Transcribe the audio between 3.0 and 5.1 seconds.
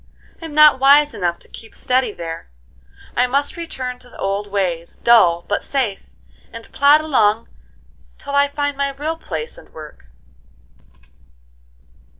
I must return to the old ways,